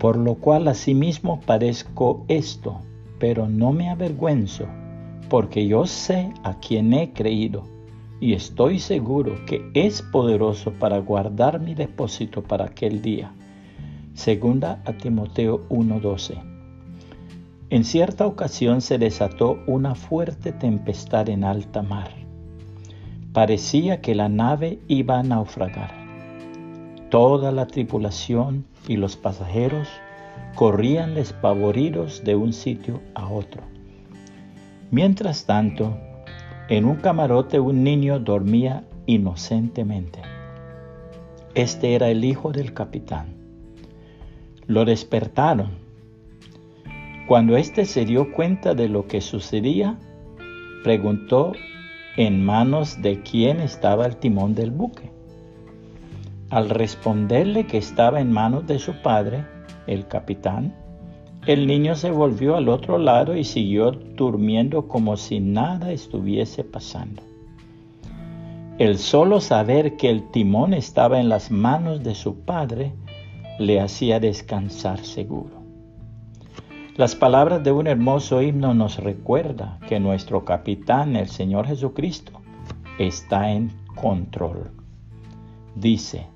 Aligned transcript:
Por 0.00 0.16
lo 0.16 0.36
cual 0.36 0.66
asimismo 0.66 1.40
padezco 1.42 2.24
esto, 2.28 2.80
pero 3.18 3.48
no 3.48 3.72
me 3.72 3.90
avergüenzo, 3.90 4.64
porque 5.28 5.66
yo 5.68 5.86
sé 5.86 6.32
a 6.42 6.58
quien 6.58 6.94
he 6.94 7.12
creído 7.12 7.64
y 8.18 8.32
estoy 8.32 8.78
seguro 8.78 9.34
que 9.46 9.70
es 9.74 10.00
poderoso 10.00 10.72
para 10.72 10.98
guardar 10.98 11.60
mi 11.60 11.74
depósito 11.74 12.42
para 12.42 12.64
aquel 12.64 13.02
día. 13.02 13.32
Segunda 14.14 14.82
a 14.86 14.94
Timoteo 14.94 15.66
1:12. 15.68 16.42
En 17.68 17.84
cierta 17.84 18.26
ocasión 18.26 18.80
se 18.80 18.96
desató 18.96 19.58
una 19.66 19.94
fuerte 19.94 20.52
tempestad 20.52 21.28
en 21.28 21.44
alta 21.44 21.82
mar. 21.82 22.10
Parecía 23.34 24.00
que 24.00 24.14
la 24.14 24.30
nave 24.30 24.80
iba 24.88 25.18
a 25.18 25.22
naufragar. 25.22 25.99
Toda 27.10 27.50
la 27.50 27.66
tripulación 27.66 28.66
y 28.86 28.96
los 28.96 29.16
pasajeros 29.16 29.88
corrían 30.54 31.16
despavoridos 31.16 32.22
de 32.22 32.36
un 32.36 32.52
sitio 32.52 33.00
a 33.14 33.28
otro. 33.28 33.64
Mientras 34.92 35.44
tanto, 35.44 35.98
en 36.68 36.84
un 36.84 36.96
camarote 36.96 37.58
un 37.58 37.82
niño 37.82 38.20
dormía 38.20 38.84
inocentemente. 39.06 40.20
Este 41.56 41.96
era 41.96 42.10
el 42.10 42.24
hijo 42.24 42.52
del 42.52 42.74
capitán. 42.74 43.34
Lo 44.68 44.84
despertaron. 44.84 45.70
Cuando 47.26 47.56
éste 47.56 47.86
se 47.86 48.04
dio 48.04 48.32
cuenta 48.32 48.74
de 48.74 48.88
lo 48.88 49.08
que 49.08 49.20
sucedía, 49.20 49.98
preguntó 50.84 51.54
en 52.16 52.44
manos 52.44 53.02
de 53.02 53.20
quién 53.22 53.58
estaba 53.58 54.06
el 54.06 54.16
timón 54.16 54.54
del 54.54 54.70
buque. 54.70 55.10
Al 56.50 56.68
responderle 56.68 57.66
que 57.66 57.78
estaba 57.78 58.20
en 58.20 58.32
manos 58.32 58.66
de 58.66 58.80
su 58.80 58.94
padre, 59.02 59.44
el 59.86 60.08
capitán, 60.08 60.74
el 61.46 61.68
niño 61.68 61.94
se 61.94 62.10
volvió 62.10 62.56
al 62.56 62.68
otro 62.68 62.98
lado 62.98 63.36
y 63.36 63.44
siguió 63.44 63.92
durmiendo 63.92 64.88
como 64.88 65.16
si 65.16 65.38
nada 65.38 65.92
estuviese 65.92 66.64
pasando. 66.64 67.22
El 68.78 68.98
solo 68.98 69.40
saber 69.40 69.96
que 69.96 70.10
el 70.10 70.28
timón 70.32 70.74
estaba 70.74 71.20
en 71.20 71.28
las 71.28 71.52
manos 71.52 72.02
de 72.02 72.16
su 72.16 72.40
padre 72.40 72.94
le 73.60 73.80
hacía 73.80 74.18
descansar 74.18 74.98
seguro. 75.04 75.60
Las 76.96 77.14
palabras 77.14 77.62
de 77.62 77.70
un 77.70 77.86
hermoso 77.86 78.42
himno 78.42 78.74
nos 78.74 78.98
recuerda 78.98 79.78
que 79.88 80.00
nuestro 80.00 80.44
capitán, 80.44 81.14
el 81.14 81.28
Señor 81.28 81.68
Jesucristo, 81.68 82.32
está 82.98 83.52
en 83.52 83.70
control. 83.94 84.72
Dice, 85.76 86.26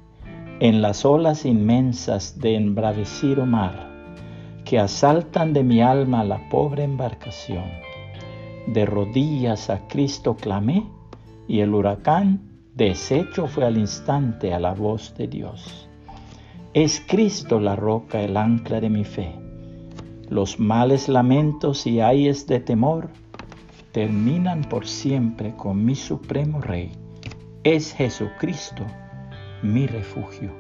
en 0.61 0.83
las 0.83 1.05
olas 1.05 1.45
inmensas 1.45 2.39
de 2.39 2.55
embravecido 2.55 3.45
mar, 3.45 3.91
que 4.65 4.79
asaltan 4.79 5.53
de 5.53 5.65
mi 5.65 5.83
alma 5.83 6.23
la 6.23 6.49
pobre 6.49 6.85
embarcación. 6.85 7.65
De 8.69 8.87
rodillas 8.87 9.69
a 9.69 9.87
Cristo 9.89 10.37
clamé 10.37 10.87
y 11.49 11.61
el 11.61 11.75
huracán 11.75 12.41
deshecho 12.75 13.49
fue 13.49 13.65
al 13.65 13.77
instante 13.77 14.55
a 14.55 14.61
la 14.61 14.73
voz 14.75 15.15
de 15.19 15.27
Dios. 15.27 15.89
Es 16.73 17.03
Cristo 17.07 17.59
la 17.61 17.77
roca, 17.77 18.23
el 18.23 18.37
ancla 18.37 18.81
de 18.81 18.91
mi 18.91 19.05
fe. 19.05 19.35
Los 20.29 20.59
males 20.59 21.09
lamentos 21.09 21.87
y 21.87 22.01
ayes 22.01 22.47
de 22.47 22.61
temor 22.61 23.11
terminan 23.93 24.63
por 24.63 24.87
siempre 24.87 25.55
con 25.57 25.85
mi 25.85 25.95
supremo 25.95 26.61
Rey. 26.61 26.93
Es 27.65 27.93
Jesucristo 27.93 28.85
mi 29.63 29.87
refugio. 29.87 30.51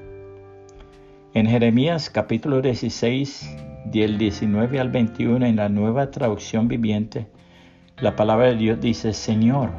En 1.34 1.47
Jeremías 1.47 2.11
capítulo 2.11 2.61
16 2.61 3.56
del 3.87 4.19
19 4.19 4.81
al 4.81 4.91
21 4.91 5.44
en 5.47 5.56
la 5.56 5.69
nueva 5.69 6.10
traducción 6.10 6.69
viviente, 6.69 7.27
la 7.99 8.16
palabra 8.16 8.47
de 8.47 8.56
Dios 8.56 8.81
dice, 8.81 9.12
Señor, 9.12 9.71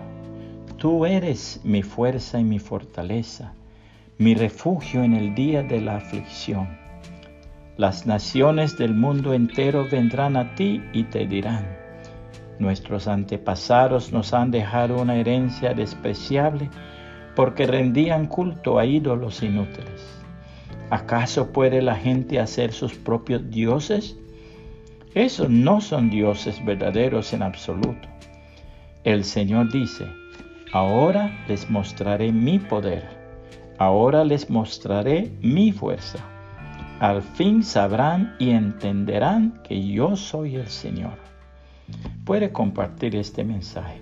tú 0.77 1.05
eres 1.05 1.61
mi 1.63 1.81
fuerza 1.81 2.39
y 2.39 2.43
mi 2.43 2.59
fortaleza, 2.59 3.53
mi 4.17 4.35
refugio 4.35 5.03
en 5.03 5.13
el 5.13 5.33
día 5.33 5.63
de 5.63 5.81
la 5.81 5.97
aflicción. 5.97 6.77
Las 7.77 8.05
naciones 8.05 8.77
del 8.77 8.93
mundo 8.93 9.33
entero 9.33 9.85
vendrán 9.89 10.37
a 10.37 10.55
ti 10.55 10.81
y 10.93 11.03
te 11.03 11.25
dirán, 11.25 11.65
nuestros 12.59 13.07
antepasados 13.07 14.13
nos 14.13 14.33
han 14.33 14.51
dejado 14.51 15.01
una 15.01 15.15
herencia 15.15 15.73
despreciable 15.73 16.69
porque 17.35 17.67
rendían 17.67 18.27
culto 18.27 18.79
a 18.79 18.85
ídolos 18.85 19.43
inútiles. 19.43 20.15
¿Acaso 20.89 21.51
puede 21.51 21.81
la 21.81 21.95
gente 21.95 22.39
hacer 22.39 22.71
sus 22.71 22.95
propios 22.95 23.49
dioses? 23.49 24.17
Esos 25.13 25.49
no 25.49 25.81
son 25.81 26.09
dioses 26.09 26.63
verdaderos 26.63 27.33
en 27.33 27.41
absoluto. 27.41 28.07
El 29.03 29.23
Señor 29.23 29.71
dice, 29.71 30.05
ahora 30.71 31.43
les 31.47 31.69
mostraré 31.69 32.31
mi 32.31 32.59
poder, 32.59 33.03
ahora 33.77 34.23
les 34.23 34.49
mostraré 34.49 35.31
mi 35.41 35.71
fuerza. 35.71 36.19
Al 36.99 37.21
fin 37.21 37.63
sabrán 37.63 38.35
y 38.39 38.51
entenderán 38.51 39.61
que 39.63 39.85
yo 39.85 40.15
soy 40.15 40.55
el 40.55 40.67
Señor. 40.67 41.17
Puede 42.23 42.51
compartir 42.51 43.15
este 43.15 43.43
mensaje 43.43 44.01